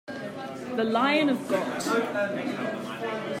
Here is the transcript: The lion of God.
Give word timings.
The 0.77 0.83
lion 0.83 1.29
of 1.29 1.47
God. 1.47 3.27